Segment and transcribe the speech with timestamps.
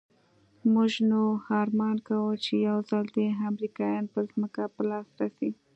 [0.73, 1.21] موږ نو
[1.61, 5.49] ارمان کاوه چې يو ځل دې امريکايان پر ځمکه په لاس راسي.